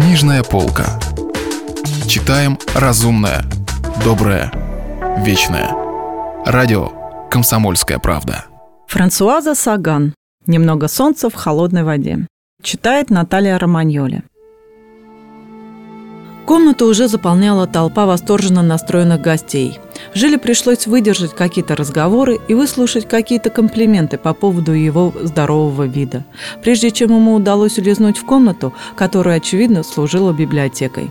Книжная 0.00 0.42
полка. 0.42 0.98
Читаем 2.08 2.58
разумное, 2.74 3.44
доброе, 4.02 4.50
вечное. 5.18 5.76
Радио 6.46 6.88
«Комсомольская 7.30 7.98
правда». 7.98 8.46
Франсуаза 8.86 9.54
Саган. 9.54 10.14
«Немного 10.46 10.88
солнца 10.88 11.28
в 11.28 11.34
холодной 11.34 11.82
воде». 11.82 12.26
Читает 12.62 13.10
Наталья 13.10 13.58
Романьоли. 13.58 14.22
Комнату 16.46 16.86
уже 16.86 17.06
заполняла 17.06 17.66
толпа 17.66 18.06
восторженно 18.06 18.62
настроенных 18.62 19.20
гостей. 19.20 19.78
Жиле 20.14 20.38
пришлось 20.38 20.86
выдержать 20.86 21.34
какие-то 21.34 21.76
разговоры 21.76 22.38
и 22.48 22.54
выслушать 22.54 23.08
какие-то 23.08 23.50
комплименты 23.50 24.18
по 24.18 24.34
поводу 24.34 24.72
его 24.72 25.14
здорового 25.22 25.84
вида, 25.84 26.24
прежде 26.62 26.90
чем 26.90 27.10
ему 27.10 27.34
удалось 27.34 27.78
улизнуть 27.78 28.18
в 28.18 28.24
комнату, 28.24 28.72
которая, 28.96 29.36
очевидно, 29.36 29.82
служила 29.82 30.32
библиотекой. 30.32 31.10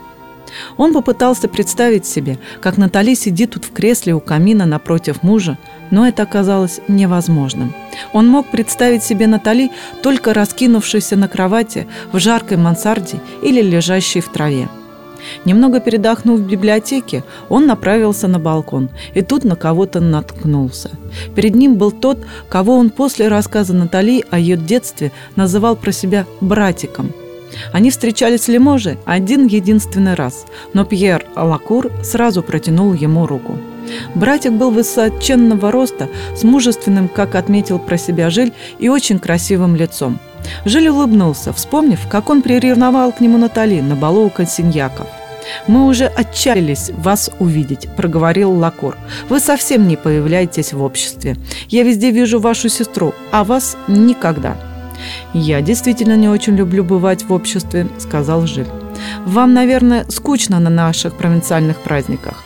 Он 0.77 0.93
попытался 0.93 1.47
представить 1.47 2.05
себе, 2.05 2.39
как 2.59 2.77
Натали 2.77 3.13
сидит 3.13 3.51
тут 3.51 3.65
в 3.65 3.71
кресле 3.71 4.13
у 4.13 4.19
камина 4.19 4.65
напротив 4.65 5.23
мужа, 5.23 5.57
но 5.91 6.07
это 6.07 6.23
оказалось 6.23 6.81
невозможным. 6.87 7.73
Он 8.13 8.27
мог 8.27 8.47
представить 8.47 9.03
себе 9.03 9.27
Натали, 9.27 9.71
только 10.01 10.33
раскинувшейся 10.33 11.15
на 11.15 11.27
кровати 11.27 11.87
в 12.11 12.19
жаркой 12.19 12.57
мансарде 12.57 13.19
или 13.43 13.61
лежащей 13.61 14.21
в 14.21 14.29
траве. 14.29 14.67
Немного 15.45 15.79
передохнув 15.79 16.39
в 16.39 16.47
библиотеке, 16.47 17.23
он 17.49 17.65
направился 17.65 18.27
на 18.27 18.39
балкон 18.39 18.89
и 19.13 19.21
тут 19.21 19.43
на 19.43 19.55
кого-то 19.55 19.99
наткнулся. 19.99 20.91
Перед 21.35 21.55
ним 21.55 21.75
был 21.75 21.91
тот, 21.91 22.19
кого 22.49 22.77
он 22.77 22.89
после 22.89 23.27
рассказа 23.27 23.73
Натали 23.73 24.23
о 24.29 24.39
ее 24.39 24.57
детстве 24.57 25.11
называл 25.35 25.75
про 25.75 25.91
себя 25.91 26.25
«братиком». 26.41 27.11
Они 27.73 27.89
встречались 27.89 28.45
в 28.45 28.49
Лиможе 28.49 28.97
один 29.05 29.47
единственный 29.47 30.13
раз, 30.13 30.45
но 30.73 30.85
Пьер 30.85 31.25
Лакур 31.35 31.91
сразу 32.03 32.43
протянул 32.43 32.93
ему 32.93 33.25
руку. 33.25 33.57
Братик 34.13 34.51
был 34.51 34.69
высоченного 34.69 35.71
роста, 35.71 36.09
с 36.35 36.43
мужественным, 36.43 37.07
как 37.07 37.33
отметил 37.33 37.79
про 37.79 37.97
себя 37.97 38.29
Жиль, 38.29 38.53
и 38.77 38.87
очень 38.87 39.17
красивым 39.17 39.75
лицом– 39.75 40.19
Жиль 40.65 40.89
улыбнулся, 40.89 41.53
вспомнив, 41.53 41.99
как 42.09 42.29
он 42.29 42.41
приревновал 42.41 43.11
к 43.11 43.19
нему 43.19 43.37
Натали 43.37 43.81
на 43.81 43.95
балу 43.95 44.25
у 44.25 44.29
консиньяков. 44.29 45.07
«Мы 45.67 45.87
уже 45.87 46.05
отчаялись 46.05 46.91
вас 46.97 47.29
увидеть»,– 47.39 47.87
проговорил 47.97 48.51
Лакур. 48.51 48.97
«Вы 49.29 49.39
совсем 49.39 49.87
не 49.87 49.95
появляетесь 49.95 50.73
в 50.73 50.83
обществе. 50.83 51.37
Я 51.69 51.83
везде 51.83 52.11
вижу 52.11 52.39
вашу 52.39 52.69
сестру, 52.69 53.13
а 53.31 53.43
вас 53.43 53.77
никогда». 53.87 54.57
«Я 55.33 55.61
действительно 55.61 56.17
не 56.17 56.27
очень 56.27 56.55
люблю 56.55 56.83
бывать 56.83 57.23
в 57.23 57.33
обществе»,– 57.33 57.87
сказал 57.99 58.45
Жиль. 58.47 58.67
«Вам, 59.25 59.53
наверное, 59.53 60.05
скучно 60.09 60.59
на 60.59 60.69
наших 60.69 61.15
провинциальных 61.15 61.77
праздниках. 61.77 62.43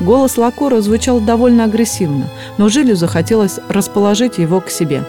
Голос 0.00 0.36
Лакура 0.36 0.80
звучал 0.80 1.20
довольно 1.20 1.64
агрессивно, 1.64 2.26
но 2.56 2.68
Жилю 2.68 2.96
захотелось 2.96 3.58
расположить 3.68 4.38
его 4.38 4.60
к 4.60 4.70
себе. 4.70 5.02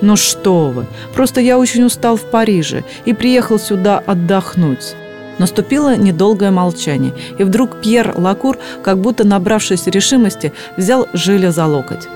«Ну 0.00 0.16
что 0.16 0.70
вы, 0.70 0.86
просто 1.14 1.40
я 1.40 1.58
очень 1.58 1.84
устал 1.84 2.16
в 2.16 2.22
Париже 2.22 2.84
и 3.04 3.12
приехал 3.12 3.58
сюда 3.58 3.98
отдохнуть». 3.98 4.94
Наступило 5.38 5.96
недолгое 5.96 6.50
молчание, 6.50 7.12
и 7.38 7.44
вдруг 7.44 7.80
Пьер 7.80 8.14
Лакур, 8.16 8.58
как 8.82 8.98
будто 8.98 9.26
набравшись 9.26 9.86
решимости, 9.86 10.52
взял 10.76 11.06
Жиля 11.12 11.50
за 11.50 11.66
локоть. 11.66 12.08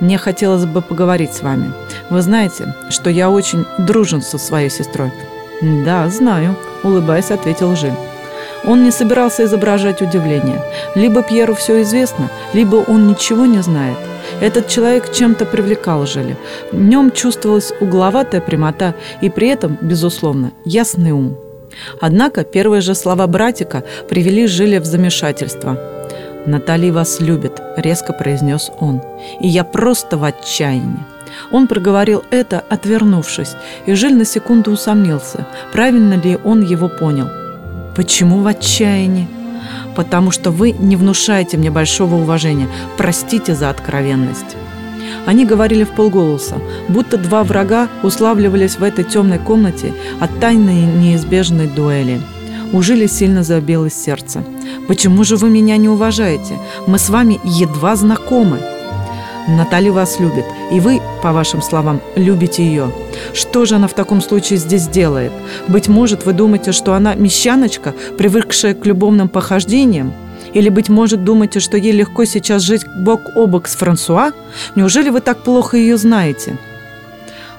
«Мне 0.00 0.18
хотелось 0.18 0.64
бы 0.64 0.82
поговорить 0.82 1.34
с 1.34 1.42
вами. 1.42 1.72
Вы 2.10 2.22
знаете, 2.22 2.74
что 2.90 3.10
я 3.10 3.30
очень 3.30 3.64
дружен 3.78 4.22
со 4.22 4.38
своей 4.38 4.70
сестрой». 4.70 5.12
«Да, 5.60 6.08
знаю»,– 6.08 6.56
улыбаясь, 6.84 7.30
ответил 7.30 7.74
Жиль. 7.74 7.92
Он 8.64 8.84
не 8.84 8.90
собирался 8.90 9.44
изображать 9.44 10.02
удивление. 10.02 10.62
Либо 10.94 11.22
Пьеру 11.22 11.54
все 11.54 11.82
известно, 11.82 12.28
либо 12.52 12.76
он 12.76 13.06
ничего 13.06 13.46
не 13.46 13.62
знает. 13.62 13.96
Этот 14.40 14.68
человек 14.68 15.12
чем-то 15.12 15.46
привлекал 15.46 16.06
Желе. 16.06 16.36
В 16.72 16.80
нем 16.80 17.10
чувствовалась 17.10 17.72
угловатая 17.80 18.40
прямота 18.40 18.94
и 19.20 19.30
при 19.30 19.48
этом, 19.48 19.78
безусловно, 19.80 20.52
ясный 20.64 21.12
ум. 21.12 21.36
Однако 22.00 22.44
первые 22.44 22.80
же 22.80 22.94
слова 22.94 23.26
братика 23.26 23.82
привели 24.08 24.46
Жиля 24.46 24.80
в 24.80 24.84
замешательство. 24.84 25.78
«Натали 26.46 26.90
вас 26.90 27.20
любит»,– 27.20 27.60
резко 27.76 28.12
произнес 28.12 28.70
он. 28.80 29.02
«И 29.40 29.48
я 29.48 29.64
просто 29.64 30.16
в 30.16 30.24
отчаянии». 30.24 31.04
Он 31.52 31.66
проговорил 31.66 32.22
это, 32.30 32.64
отвернувшись, 32.70 33.54
и 33.86 33.94
Жиль 33.94 34.14
на 34.14 34.24
секунду 34.24 34.70
усомнился, 34.70 35.46
правильно 35.72 36.14
ли 36.14 36.38
он 36.44 36.62
его 36.62 36.88
понял– 36.88 37.28
Почему 37.98 38.42
в 38.42 38.46
отчаянии? 38.46 39.26
Потому 39.96 40.30
что 40.30 40.52
вы 40.52 40.70
не 40.70 40.94
внушаете 40.94 41.56
мне 41.56 41.68
большого 41.68 42.14
уважения. 42.14 42.68
Простите 42.96 43.56
за 43.56 43.70
откровенность. 43.70 44.56
Они 45.28 45.44
говорили 45.44 45.84
в 45.84 45.90
полголоса, 45.90 46.56
будто 46.88 47.18
два 47.18 47.44
врага 47.44 47.88
уславливались 48.02 48.78
в 48.78 48.82
этой 48.82 49.04
темной 49.04 49.38
комнате 49.38 49.92
от 50.20 50.40
тайной 50.40 50.86
неизбежной 50.86 51.66
дуэли. 51.66 52.22
Ужили 52.72 53.06
сильно 53.06 53.42
забилось 53.42 53.92
сердце. 53.92 54.42
«Почему 54.88 55.24
же 55.24 55.36
вы 55.36 55.50
меня 55.50 55.76
не 55.76 55.86
уважаете? 55.86 56.54
Мы 56.86 56.98
с 56.98 57.10
вами 57.10 57.38
едва 57.44 57.94
знакомы». 57.94 58.58
Натали 59.46 59.90
вас 59.90 60.18
любит, 60.18 60.46
и 60.72 60.80
вы, 60.80 60.98
по 61.22 61.32
вашим 61.32 61.60
словам, 61.60 62.00
любите 62.16 62.64
ее. 62.64 62.90
Что 63.34 63.66
же 63.66 63.74
она 63.74 63.86
в 63.86 63.92
таком 63.92 64.22
случае 64.22 64.58
здесь 64.58 64.88
делает? 64.88 65.32
Быть 65.68 65.88
может, 65.88 66.24
вы 66.24 66.32
думаете, 66.32 66.72
что 66.72 66.94
она 66.94 67.14
мещаночка, 67.14 67.94
привыкшая 68.16 68.72
к 68.72 68.86
любовным 68.86 69.28
похождениям? 69.28 70.14
Или, 70.52 70.68
быть 70.68 70.88
может, 70.88 71.24
думаете, 71.24 71.60
что 71.60 71.76
ей 71.76 71.92
легко 71.92 72.24
сейчас 72.24 72.62
жить 72.62 72.86
бок 72.96 73.22
о 73.34 73.46
бок 73.46 73.68
с 73.68 73.76
Франсуа? 73.76 74.32
Неужели 74.74 75.10
вы 75.10 75.20
так 75.20 75.42
плохо 75.42 75.76
ее 75.76 75.96
знаете?» 75.96 76.58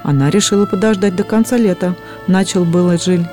Она 0.04 0.30
решила 0.30 0.66
подождать 0.66 1.16
до 1.16 1.24
конца 1.24 1.58
лета. 1.58 1.96
Начал 2.28 2.66
было 2.66 2.98
Жиль. 2.98 3.26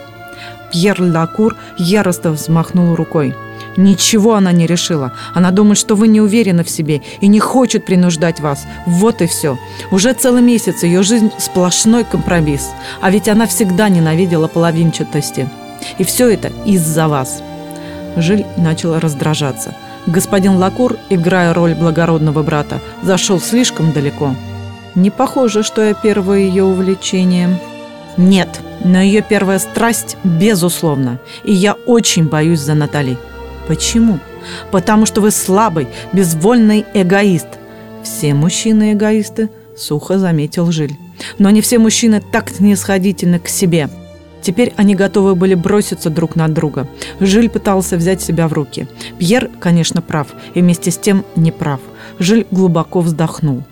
Пьер 0.72 1.00
Лакур 1.00 1.56
яростно 1.78 2.32
взмахнул 2.32 2.94
рукой– 2.96 3.34
Ничего 3.76 4.34
она 4.34 4.52
не 4.52 4.66
решила. 4.66 5.12
Она 5.34 5.50
думает, 5.50 5.78
что 5.78 5.94
вы 5.94 6.08
не 6.08 6.20
уверены 6.20 6.64
в 6.64 6.70
себе 6.70 7.02
и 7.20 7.28
не 7.28 7.40
хочет 7.40 7.84
принуждать 7.84 8.40
вас. 8.40 8.64
Вот 8.86 9.20
и 9.20 9.26
все. 9.26 9.58
Уже 9.90 10.14
целый 10.14 10.42
месяц 10.42 10.82
ее 10.82 11.02
жизнь 11.02 11.30
сплошной 11.38 12.04
компромисс. 12.04 12.70
А 13.00 13.10
ведь 13.10 13.28
она 13.28 13.46
всегда 13.46 13.88
ненавидела 13.88 14.48
половинчатости. 14.48 15.48
И 15.98 16.04
все 16.04 16.28
это 16.28 16.50
из-за 16.64 17.08
вас. 17.08 17.42
Жиль 18.16 18.46
начал 18.56 18.98
раздражаться. 18.98 19.74
Господин 20.06 20.56
Лакур, 20.56 20.96
играя 21.10 21.52
роль 21.52 21.74
благородного 21.74 22.42
брата, 22.42 22.80
зашел 23.02 23.40
слишком 23.40 23.92
далеко. 23.92 24.34
Не 24.94 25.10
похоже, 25.10 25.62
что 25.62 25.82
я 25.82 25.94
первое 25.94 26.38
ее 26.38 26.64
увлечение. 26.64 27.60
Нет, 28.16 28.60
но 28.82 29.00
ее 29.00 29.20
первая 29.20 29.58
страсть, 29.58 30.16
безусловно. 30.24 31.18
И 31.44 31.52
я 31.52 31.74
очень 31.86 32.28
боюсь 32.28 32.60
за 32.60 32.74
Натали. 32.74 33.18
Почему? 33.68 34.18
Потому 34.70 35.06
что 35.06 35.20
вы 35.20 35.30
слабый, 35.30 35.88
безвольный 36.12 36.86
эгоист. 36.94 37.48
Все 38.02 38.32
мужчины 38.32 38.92
эгоисты, 38.92 39.50
сухо 39.76 40.18
заметил 40.18 40.70
Жиль. 40.70 40.96
Но 41.38 41.50
не 41.50 41.60
все 41.60 41.78
мужчины 41.78 42.22
так 42.32 42.48
снисходительны 42.50 43.38
к 43.38 43.48
себе. 43.48 43.90
Теперь 44.46 44.72
они 44.76 44.94
готовы 44.94 45.34
были 45.34 45.54
броситься 45.54 46.08
друг 46.08 46.36
на 46.36 46.46
друга. 46.46 46.86
Жиль 47.18 47.48
пытался 47.48 47.96
взять 47.96 48.22
себя 48.22 48.46
в 48.46 48.52
руки. 48.52 48.86
Пьер, 49.18 49.50
конечно, 49.58 50.00
прав, 50.00 50.28
и 50.54 50.60
вместе 50.60 50.92
с 50.92 50.98
тем 50.98 51.24
не 51.34 51.50
прав. 51.50 51.80
Жиль 52.20 52.46
глубоко 52.52 53.00
вздохнул. 53.00 53.64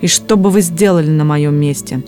«И 0.00 0.06
что 0.06 0.38
бы 0.38 0.48
вы 0.48 0.62
сделали 0.62 1.10
на 1.10 1.26
моем 1.26 1.56
месте?» 1.56 2.02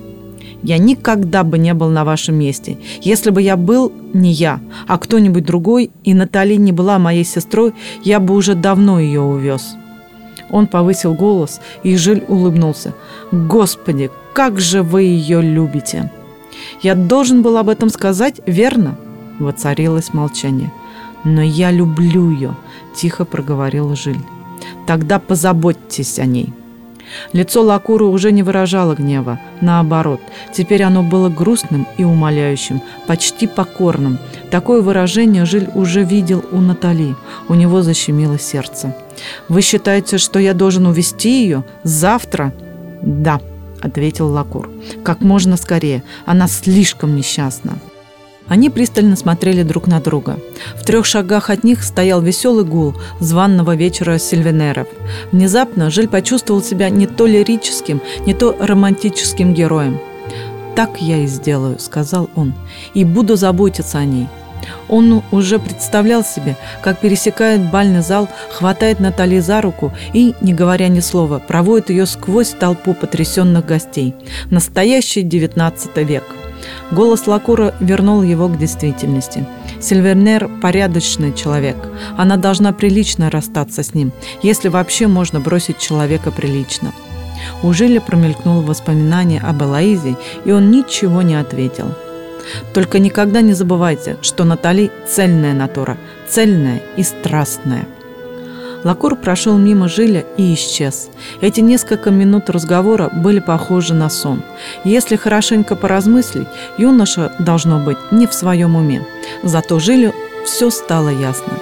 Я 0.62 0.78
никогда 0.78 1.43
бы 1.43 1.59
не 1.59 1.75
был 1.75 1.91
на 1.91 2.06
вашем 2.06 2.37
месте. 2.37 2.78
Если 3.03 3.28
бы 3.28 3.43
я 3.43 3.59
был 3.59 3.93
не 4.15 4.33
я, 4.33 4.60
а 4.89 4.97
кто-нибудь 4.97 5.45
другой, 5.45 5.91
и 6.03 6.15
Натали 6.15 6.54
не 6.54 6.72
была 6.72 6.98
моей 6.98 7.24
сестрой, 7.24 7.74
я 8.03 8.19
бы 8.19 8.34
уже 8.34 8.54
давно 8.54 8.98
ее 8.98 9.21
увез». 9.21 9.77
Он 10.48 10.69
повысил 10.69 11.12
голос, 11.12 11.60
и 11.83 11.95
Жиль 11.97 12.24
улыбнулся. 12.28 12.95
«Господи, 13.30 14.10
как 14.33 14.59
же 14.59 14.83
вы 14.83 15.03
ее 15.03 15.42
любите!» 15.42 16.10
«Я 16.83 16.95
должен 16.95 17.42
был 17.42 17.57
об 17.57 17.68
этом 17.68 17.89
сказать, 17.89 18.41
верно?» 18.47 18.97
Воцарилось 19.39 20.15
молчание. 20.15 20.72
«Но 21.24 21.42
я 21.42 21.71
люблю 21.71 22.30
ее»,– 22.30 22.54
тихо 22.95 23.24
проговорил 23.24 23.95
Жиль. 23.97 24.21
«Тогда 24.86 25.18
позаботьтесь 25.18 26.18
о 26.18 26.24
ней». 26.24 26.53
Лицо 27.33 27.63
Лакура 27.63 28.04
уже 28.04 28.33
не 28.33 28.42
выражало 28.42 28.95
гнева, 28.95 29.41
наоборот, 29.60 30.21
теперь 30.53 30.83
оно 30.83 31.03
было 31.03 31.28
грустным 31.28 31.86
и 31.97 32.04
умоляющим, 32.04 32.83
почти 33.07 33.47
покорным. 33.47 34.19
Такое 34.51 34.83
выражение 34.83 35.45
Жиль 35.45 35.69
уже 35.74 36.03
видел 36.03 36.45
у 36.53 36.59
Натали, 36.59 37.15
у 37.48 37.54
него 37.54 37.83
защемило 37.83 38.39
сердце. 38.39 38.97
«Вы 39.48 39.62
считаете, 39.62 40.19
что 40.19 40.39
я 40.39 40.53
должен 40.53 40.86
увести 40.86 41.42
ее? 41.42 41.65
Завтра?» 41.83 42.53
«Да»,— 43.03 43.41
ответил 43.80 44.28
Лакур. 44.28 44.70
«Как 45.04 45.20
можно 45.20 45.56
скорее, 45.56 46.02
она 46.24 46.48
слишком 46.48 47.16
несчастна». 47.16 47.78
Они 48.48 48.70
пристально 48.70 49.16
смотрели 49.16 49.62
друг 49.62 49.88
на 49.88 50.00
друга. 50.00 50.38
В 50.76 50.84
трех 50.84 51.04
шагах 51.04 51.50
от 51.50 51.64
них 51.64 51.82
стоял 51.82 52.22
веселый 52.22 52.64
гул 52.64 52.94
званного 53.18 53.74
вечера 53.74 54.18
сильвенеров. 54.18 54.86
Внезапно 55.32 55.90
Жиль 55.90 56.08
почувствовал 56.08 56.62
себя 56.62 56.88
не 56.90 57.06
то 57.06 57.26
лирическим, 57.26 58.00
не 58.24 58.34
то 58.34 58.56
романтическим 58.58 59.52
героем. 59.52 59.98
«Так 60.76 61.00
я 61.00 61.18
и 61.18 61.26
сделаю»,— 61.26 61.78
сказал 61.80 62.28
он,— 62.36 62.54
«и 62.94 63.04
буду 63.04 63.36
заботиться 63.36 63.98
о 63.98 64.04
ней». 64.04 64.28
Он 64.88 65.22
уже 65.32 65.58
представлял 65.58 66.24
себе, 66.24 66.56
как 66.82 66.98
пересекает 66.98 67.70
бальный 67.70 68.03
зал, 68.03 68.28
хватает 68.50 69.00
Натали 69.00 69.41
за 69.41 69.60
руку 69.60 69.92
и, 70.12 70.34
не 70.41 70.54
говоря 70.54 70.88
ни 70.88 71.00
слова, 71.00 71.38
проводит 71.38 71.91
ее 71.91 72.06
сквозь 72.06 72.50
толпу 72.50 72.94
потрясенных 72.94 73.66
гостей. 73.66 74.14
Настоящий 74.50 75.22
девятнадцатый 75.22 76.04
век– 76.04 76.24
Голос 76.92 77.26
Лакура 77.26 77.74
вернул 77.80 78.22
его 78.22 78.48
к 78.48 78.58
действительности. 78.58 79.47
Сильвернер– 79.80 80.48
порядочный 80.62 81.34
человек. 81.34 81.76
Она 82.16 82.36
должна 82.36 82.72
прилично 82.72 83.30
расстаться 83.30 83.82
с 83.82 83.94
ним, 83.94 84.12
если 84.42 84.68
вообще 84.68 85.06
можно 85.06 85.41
бросить 85.41 85.78
человека 85.78 86.30
прилично. 86.30 86.92
У 87.62 87.72
Жиля 87.72 88.00
промелькнуло 88.00 88.62
воспоминание 88.62 89.41
об 89.41 89.62
Элоизе, 89.62 90.16
и 90.44 90.52
он 90.52 90.70
ничего 90.70 91.22
не 91.22 91.34
ответил. 91.34 91.94
Только 92.72 92.98
никогда 92.98 93.41
не 93.41 93.53
забывайте, 93.53 94.16
что 94.22 94.45
Натали– 94.45 94.91
цельная 95.09 95.54
натура, 95.54 95.97
цельная 96.28 96.83
и 96.97 97.03
страстная– 97.03 97.87
Лакур 98.87 99.16
прошел 99.16 99.59
мимо 99.59 99.89
Жиля 99.89 100.25
и 100.37 100.54
исчез. 100.54 101.09
Эти 101.41 101.59
несколько 101.59 102.10
минут 102.10 102.48
разговора 102.51 103.10
были 103.13 103.41
похожи 103.41 103.95
на 103.95 104.09
сон. 104.09 104.45
Если 104.84 105.16
хорошенько 105.16 105.75
поразмыслить, 105.75 106.47
юноша, 106.78 107.33
должно 107.41 107.81
быть, 107.81 107.98
не 108.13 108.28
в 108.28 108.33
своем 108.33 108.77
уме. 108.77 109.03
Зато 109.43 109.81
Жилю 109.81 110.15
все 110.45 110.71
стало 110.71 111.09
ясно. 111.09 111.54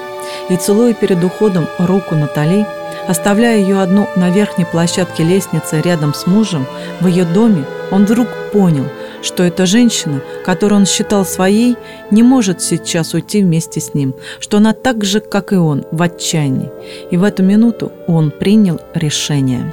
И 0.50 0.56
целуя 0.56 0.92
перед 0.92 1.24
уходом 1.24 1.66
руку 1.78 2.14
Натали, 2.14 2.66
оставляя 3.08 3.56
ее 3.56 3.80
одну 3.80 4.06
на 4.16 4.28
верхней 4.28 4.66
площадке 4.66 5.24
лестницы 5.24 5.80
рядом 5.80 6.12
с 6.12 6.26
мужем, 6.26 6.66
в 7.00 7.06
ее 7.06 7.24
доме, 7.24 7.64
он 7.90 8.04
вдруг 8.04 8.28
понял– 8.52 8.86
что 9.24 9.42
эта 9.42 9.66
женщина, 9.66 10.20
которую 10.44 10.80
он 10.80 10.86
считал 10.86 11.24
своей, 11.24 11.76
не 12.10 12.22
может 12.22 12.60
сейчас 12.60 13.14
уйти 13.14 13.42
вместе 13.42 13.80
с 13.80 13.94
ним, 13.94 14.14
что 14.38 14.58
она 14.58 14.74
так 14.74 15.04
же, 15.04 15.20
как 15.20 15.52
и 15.52 15.56
он, 15.56 15.84
в 15.90 16.02
отчаянии. 16.02 16.70
И 17.10 17.16
в 17.16 17.24
эту 17.24 17.42
минуту 17.42 17.90
он 18.06 18.30
принял 18.30 18.80
решение. 18.92 19.72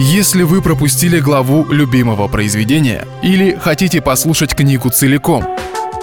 Если 0.00 0.42
вы 0.42 0.60
пропустили 0.60 1.20
главу 1.20 1.64
любимого 1.70 2.26
произведения 2.26 3.06
или 3.22 3.54
хотите 3.54 4.02
послушать 4.02 4.56
книгу 4.56 4.90
целиком– 4.90 5.44